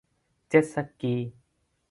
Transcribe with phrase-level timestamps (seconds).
[0.49, 1.15] เจ็ตสกี